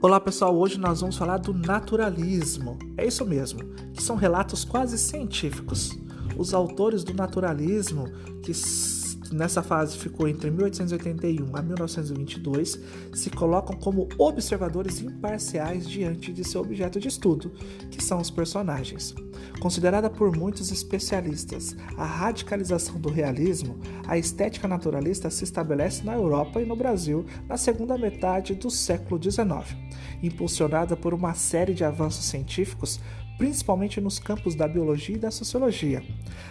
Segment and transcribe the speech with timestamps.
[0.00, 2.78] Olá pessoal, hoje nós vamos falar do naturalismo.
[2.96, 5.98] É isso mesmo, que são relatos quase científicos.
[6.36, 8.04] Os autores do naturalismo,
[8.40, 8.52] que
[9.34, 12.80] nessa fase ficou entre 1881 a 1922,
[13.12, 17.50] se colocam como observadores imparciais diante de seu objeto de estudo,
[17.90, 19.16] que são os personagens.
[19.60, 26.60] Considerada por muitos especialistas a radicalização do realismo, a estética naturalista se estabelece na Europa
[26.60, 29.76] e no Brasil na segunda metade do século XIX,
[30.22, 33.00] impulsionada por uma série de avanços científicos
[33.38, 36.02] principalmente nos campos da biologia e da sociologia.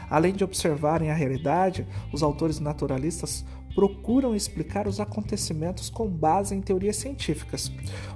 [0.09, 6.61] Além de observarem a realidade, os autores naturalistas procuram explicar os acontecimentos com base em
[6.61, 7.71] teorias científicas.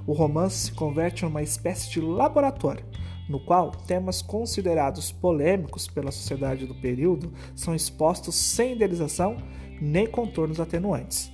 [0.06, 2.84] O romance se converte em uma espécie de laboratório,
[3.28, 9.36] no qual temas considerados polêmicos pela sociedade do período são expostos sem idealização
[9.80, 11.32] nem contornos atenuantes.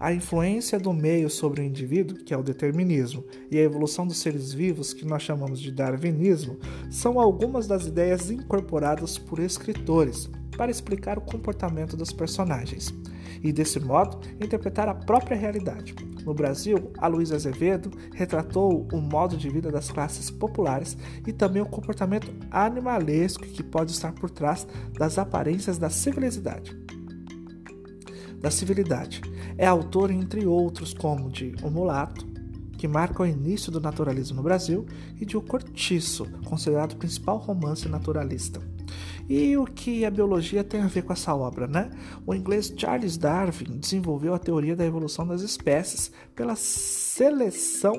[0.00, 4.16] A influência do meio sobre o indivíduo, que é o determinismo, e a evolução dos
[4.16, 6.58] seres vivos, que nós chamamos de darwinismo,
[6.90, 12.94] são algumas das ideias incorporadas por escritores para explicar o comportamento dos personagens
[13.42, 15.94] e, desse modo, interpretar a própria realidade.
[16.24, 21.62] No Brasil, a Luísa Azevedo retratou o modo de vida das classes populares e também
[21.62, 26.80] o comportamento animalesco que pode estar por trás das aparências da civilidade
[28.42, 29.20] da civilidade.
[29.56, 32.26] É autor, entre outros, como de O Mulato,
[32.76, 34.84] que marca o início do naturalismo no Brasil,
[35.18, 38.60] e de O Cortiço, considerado o principal romance naturalista.
[39.28, 41.90] E o que a biologia tem a ver com essa obra, né?
[42.26, 47.94] O inglês Charles Darwin desenvolveu a teoria da evolução das espécies pela seleção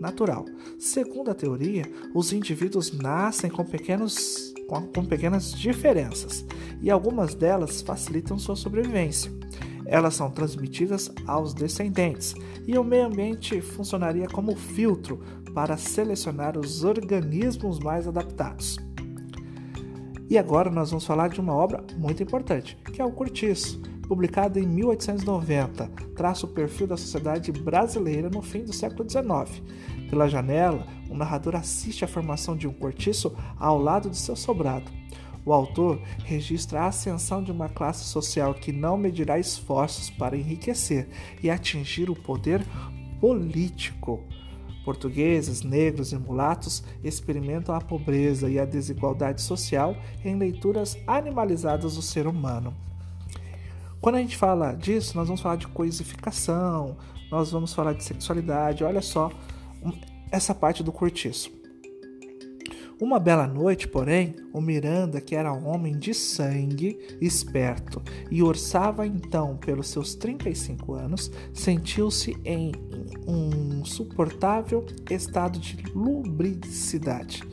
[0.00, 0.44] natural.
[0.78, 6.44] Segundo a teoria, os indivíduos nascem com, pequenos, com, com pequenas diferenças
[6.80, 9.38] e algumas delas facilitam sua sobrevivência
[9.88, 12.34] elas são transmitidas aos descendentes
[12.66, 15.18] e o meio ambiente funcionaria como filtro
[15.54, 18.76] para selecionar os organismos mais adaptados.
[20.30, 24.58] E agora nós vamos falar de uma obra muito importante, que é o Cortiço, publicado
[24.58, 29.62] em 1890, traça o perfil da sociedade brasileira no fim do século XIX.
[30.10, 34.90] Pela janela, o narrador assiste à formação de um cortiço ao lado de seu sobrado.
[35.46, 41.08] O autor registra a ascensão de uma classe social que não medirá esforços para enriquecer
[41.42, 42.62] e atingir o poder
[43.18, 44.22] político.
[44.84, 52.02] Portugueses, negros e mulatos experimentam a pobreza e a desigualdade social em leituras animalizadas do
[52.02, 52.74] ser humano.
[54.00, 56.96] Quando a gente fala disso, nós vamos falar de coisificação,
[57.30, 58.84] nós vamos falar de sexualidade.
[58.84, 59.30] Olha só
[60.30, 61.57] essa parte do cortiço.
[63.00, 69.56] Uma bela noite, porém, o Miranda, que era homem de sangue, esperto, e orçava então
[69.56, 72.72] pelos seus 35 anos, sentiu-se em
[73.24, 77.44] um suportável estado de lubricidade.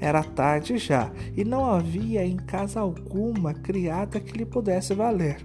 [0.00, 5.44] Era tarde já, e não havia em casa alguma criada que lhe pudesse valer.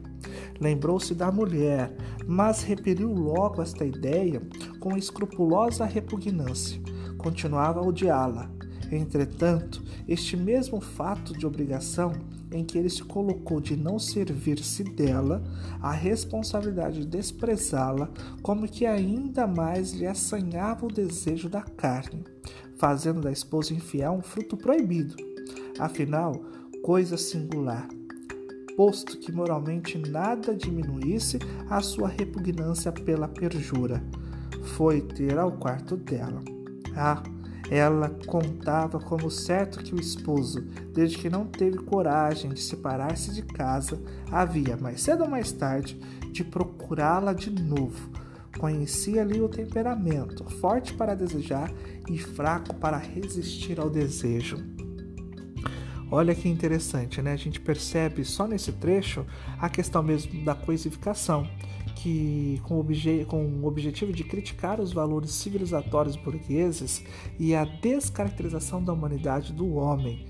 [0.59, 1.91] Lembrou-se da mulher,
[2.27, 4.39] mas repeliu logo esta ideia
[4.79, 6.79] com escrupulosa repugnância.
[7.17, 8.56] Continuava a odiá-la
[8.91, 12.13] Entretanto, este mesmo fato de obrigação
[12.51, 15.43] em que ele se colocou de não servir-se dela,
[15.81, 18.09] a responsabilidade de desprezá-la,
[18.41, 22.23] como que ainda mais lhe assanhava o desejo da carne,
[22.77, 25.15] fazendo da esposa infiel um fruto proibido.
[25.77, 26.33] Afinal,
[26.81, 27.87] coisa singular,
[28.77, 31.39] posto que moralmente nada diminuísse
[31.69, 34.01] a sua repugnância pela perjura,
[34.75, 36.41] foi ter ao quarto dela.
[36.95, 37.21] Ah,
[37.69, 40.61] ela contava como certo que o esposo,
[40.93, 44.01] desde que não teve coragem de separar-se de casa,
[44.31, 45.99] havia, mais cedo ou mais tarde,
[46.31, 48.09] de procurá-la de novo.
[48.57, 51.71] Conhecia-lhe o temperamento, forte para desejar
[52.09, 54.76] e fraco para resistir ao desejo.
[56.09, 57.33] Olha que interessante, né?
[57.33, 59.25] A gente percebe só nesse trecho
[59.59, 61.45] a questão mesmo da coisificação
[61.95, 67.03] que, com, obje, com o objetivo de criticar os valores civilizatórios burgueses
[67.37, 70.25] e a descaracterização da humanidade do homem,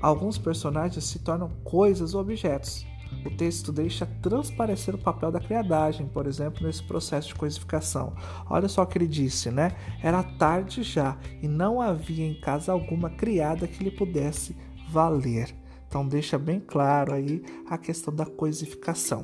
[0.00, 2.86] alguns personagens se tornam coisas ou objetos.
[3.24, 8.12] O texto deixa transparecer o papel da criadagem, por exemplo, nesse processo de coisificação.
[8.48, 9.76] Olha só o que ele disse, né?
[10.02, 14.54] Era tarde já e não havia em casa alguma criada que lhe pudesse
[14.90, 15.54] valer.
[15.88, 19.22] Então deixa bem claro aí a questão da coisificação.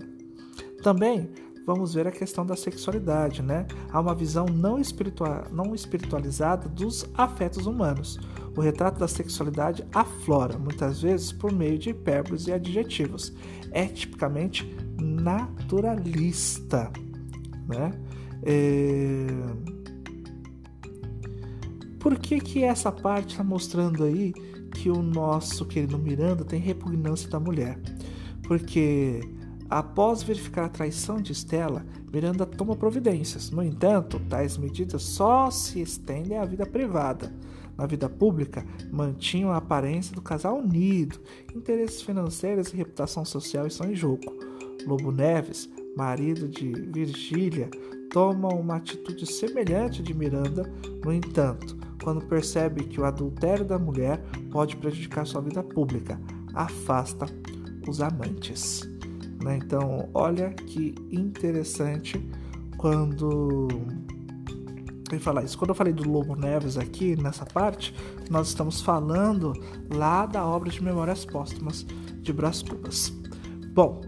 [0.82, 1.30] Também
[1.66, 3.66] vamos ver a questão da sexualidade, né?
[3.90, 8.18] Há uma visão não, espiritual, não espiritualizada dos afetos humanos.
[8.56, 13.32] O retrato da sexualidade aflora, muitas vezes por meio de hipérboles e adjetivos.
[13.70, 16.92] É tipicamente naturalista,
[17.66, 17.92] né?
[18.44, 19.26] É...
[22.02, 24.32] por que que essa parte está mostrando aí
[24.74, 27.78] que o nosso querido Miranda tem repugnância da mulher?
[28.42, 29.20] Porque
[29.70, 33.52] após verificar a traição de Stella, Miranda toma providências.
[33.52, 37.32] No entanto, tais medidas só se estendem à vida privada.
[37.78, 41.20] Na vida pública, mantinham a aparência do casal unido.
[41.54, 44.24] Interesses financeiros e reputação social estão em jogo.
[44.88, 47.70] Lobo Neves, marido de Virgília,
[48.10, 50.70] toma uma atitude semelhante de Miranda,
[51.02, 56.20] no entanto, quando percebe que o adultério da mulher pode prejudicar sua vida pública,
[56.54, 57.26] afasta
[57.86, 58.82] os amantes.
[59.42, 59.58] Né?
[59.64, 62.24] Então, olha que interessante
[62.76, 63.68] quando
[65.10, 65.58] eu falar isso.
[65.58, 67.94] Quando eu falei do Lobo Neves aqui nessa parte,
[68.30, 69.52] nós estamos falando
[69.90, 71.86] lá da obra de Memórias Póstumas
[72.20, 73.12] de Brás Cubas.
[73.74, 74.00] Bom,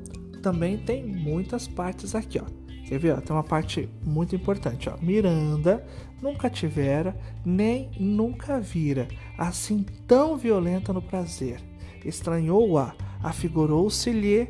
[0.42, 2.63] também tem muitas partes aqui, ó.
[2.94, 3.14] Quer ver?
[3.14, 3.20] Ó?
[3.20, 4.96] Tem uma parte muito importante, ó.
[5.02, 5.84] Miranda
[6.22, 11.60] nunca tivera, nem nunca vira, assim tão violenta no prazer.
[12.04, 14.48] Estranhou-a, afigurou-se-lhe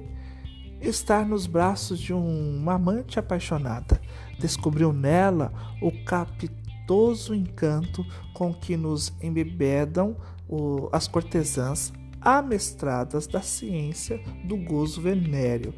[0.83, 3.99] estar nos braços de uma amante apaixonada.
[4.39, 5.51] Descobriu nela
[5.81, 8.05] o capitoso encanto
[8.35, 10.19] com que nos embebedam
[10.93, 15.73] as cortesãs amestradas da ciência do gozo venéreo.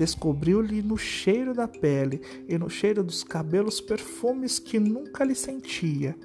[0.00, 6.16] Descobriu-lhe no cheiro da pele e no cheiro dos cabelos perfumes que nunca lhe sentia.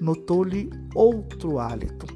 [0.00, 2.06] Notou-lhe outro hálito,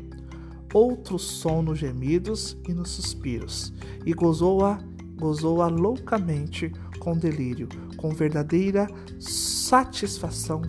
[0.72, 3.74] outro som nos gemidos e nos suspiros,
[4.06, 4.78] e gozou-a
[5.16, 8.86] gozou-a loucamente com delírio, com verdadeira
[9.18, 10.62] satisfação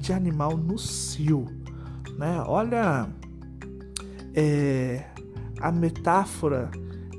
[0.00, 1.46] de animal no cio.
[2.16, 2.40] Né?
[2.46, 3.08] Olha
[4.32, 5.04] é,
[5.60, 6.70] a metáfora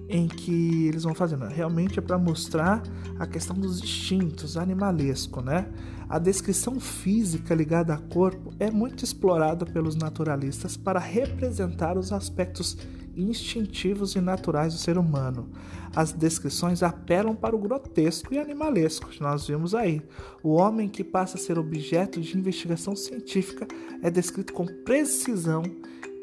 [0.09, 1.45] em que eles vão fazendo.
[1.45, 2.81] Realmente é para mostrar
[3.19, 5.67] a questão dos instintos animalesco, né?
[6.09, 12.77] A descrição física ligada a corpo é muito explorada pelos naturalistas para representar os aspectos
[13.17, 15.49] instintivos e naturais do ser humano.
[15.95, 20.01] As descrições apelam para o grotesco e animalesco nós vimos aí.
[20.43, 23.67] O homem que passa a ser objeto de investigação científica
[24.01, 25.63] é descrito com precisão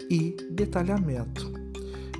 [0.08, 1.73] e detalhamento.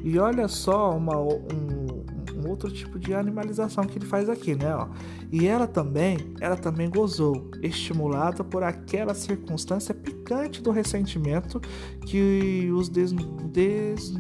[0.04, 2.04] E olha só uma, um,
[2.36, 4.76] um outro tipo de animalização que ele faz aqui, né?
[4.76, 4.88] Ó.
[5.32, 11.58] E ela também, ela também gozou, estimulada por aquela circunstância picante do ressentimento
[12.04, 13.12] que os des,
[13.50, 14.12] des,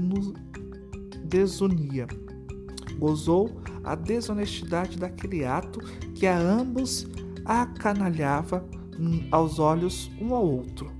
[1.22, 2.06] desunia.
[2.98, 3.50] Gozou
[3.84, 5.80] a desonestidade daquele ato
[6.14, 7.06] que a ambos
[7.44, 8.64] acanalhava
[9.30, 10.90] aos olhos um ao outro.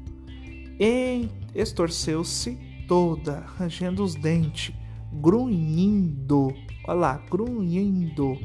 [1.54, 4.74] Estorceu-se toda, rangendo os dentes,
[5.12, 6.54] grunhindo,
[6.86, 8.38] olha lá, grunhindo,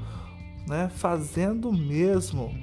[0.68, 2.54] né, fazendo mesmo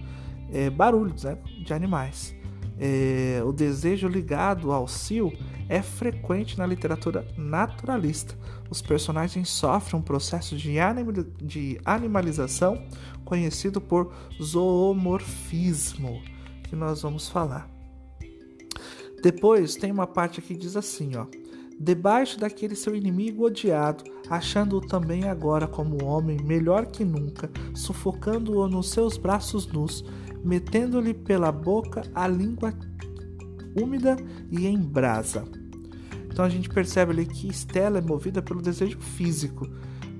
[0.53, 2.35] é, barulhos né, de animais.
[2.79, 5.33] É, o desejo ligado ao cio
[5.69, 8.37] é frequente na literatura naturalista.
[8.71, 11.07] Os personagens sofrem um processo de, anim
[11.41, 12.83] de animalização
[13.25, 16.21] conhecido por zoomorfismo,
[16.65, 17.69] que nós vamos falar.
[19.23, 21.27] Depois tem uma parte aqui que diz assim, ó:
[21.79, 28.91] debaixo daquele seu inimigo odiado, achando-o também agora como homem melhor que nunca, sufocando-o nos
[28.91, 30.05] seus braços nus,
[30.43, 32.73] metendo-lhe pela boca a língua
[33.81, 34.17] úmida
[34.51, 35.45] e em brasa.
[36.31, 39.69] Então a gente percebe ali que Estela é movida pelo desejo físico,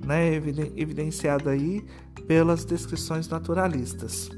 [0.05, 0.35] né,
[0.75, 1.83] evidenciado aí
[2.27, 4.29] pelas descrições naturalistas.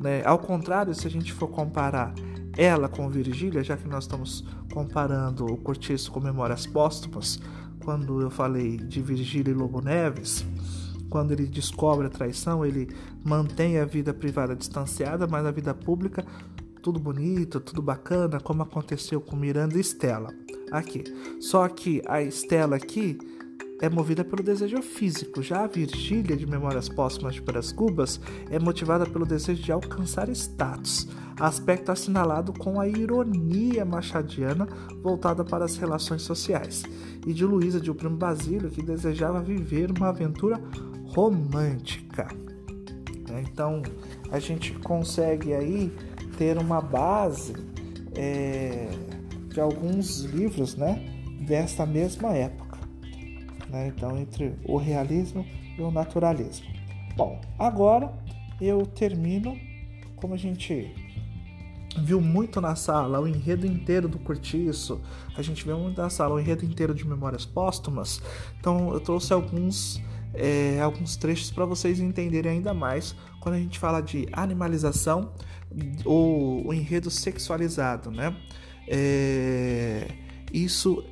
[0.00, 0.22] Né?
[0.24, 2.14] Ao contrário, se a gente for comparar
[2.56, 7.40] ela com Virgília, já que nós estamos comparando o Cortiço com Memórias Póstumas,
[7.84, 10.44] quando eu falei de Virgília e Lobo Neves,
[11.08, 12.88] quando ele descobre a traição, ele
[13.24, 16.24] mantém a vida privada distanciada, mas a vida pública
[16.80, 20.32] tudo bonito, tudo bacana, como aconteceu com Miranda e Estela.
[20.72, 21.04] Aqui.
[21.40, 23.18] Só que a Estela aqui
[23.80, 28.20] é movida pelo desejo físico, já a Virgília de Memórias Póstumas de Peras Cubas
[28.50, 31.08] é motivada pelo desejo de alcançar status,
[31.38, 34.68] aspecto assinalado com a ironia machadiana
[35.02, 36.82] voltada para as relações sociais,
[37.26, 40.60] e de Luísa de O Primo Basílio, que desejava viver uma aventura
[41.06, 42.28] romântica.
[43.42, 43.82] Então
[44.30, 45.90] a gente consegue aí
[46.36, 47.54] ter uma base
[48.14, 48.88] é,
[49.48, 51.02] de alguns livros né,
[51.46, 52.69] desta mesma época
[53.70, 53.88] né?
[53.88, 55.46] Então, entre o realismo
[55.78, 56.66] e o naturalismo.
[57.16, 58.12] Bom, agora
[58.60, 59.56] eu termino,
[60.16, 60.94] como a gente
[61.98, 65.00] viu muito na sala o enredo inteiro do Cortiço,
[65.36, 68.22] a gente viu muito na sala o enredo inteiro de Memórias Póstumas,
[68.58, 70.00] então eu trouxe alguns,
[70.32, 75.32] é, alguns trechos para vocês entenderem ainda mais quando a gente fala de animalização
[76.04, 78.36] ou o enredo sexualizado, né?
[78.86, 80.08] É,
[80.52, 81.04] isso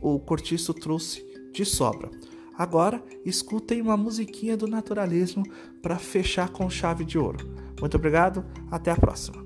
[0.00, 2.10] o Cortiço trouxe de sobra.
[2.56, 5.44] Agora, escutem uma musiquinha do naturalismo
[5.80, 7.48] para fechar com chave de ouro.
[7.80, 9.43] Muito obrigado, até a próxima.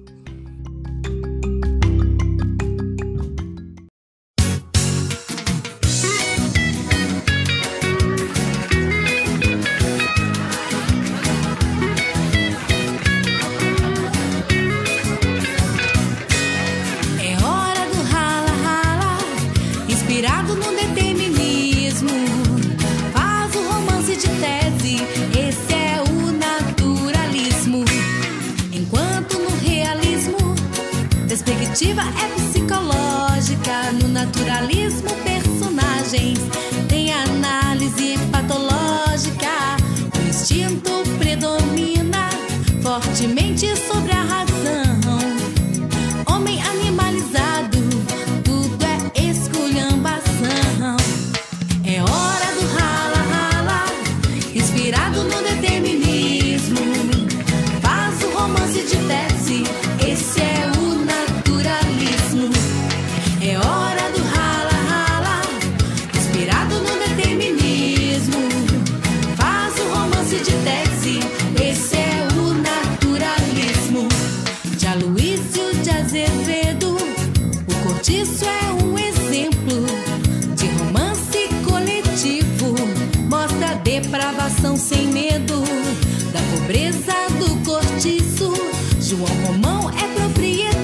[84.79, 85.61] sem medo
[86.33, 88.53] da pobreza do cortiço.
[89.01, 90.78] João Romão é proprietário.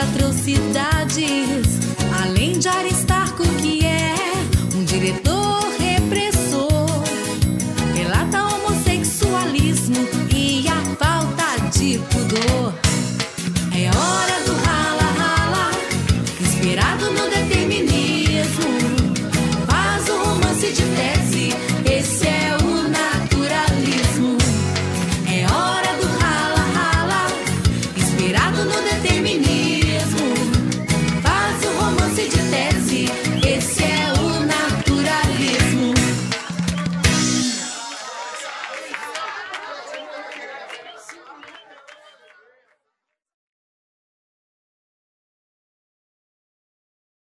[0.00, 1.78] atrocidades,
[2.22, 3.59] além de Aristarco.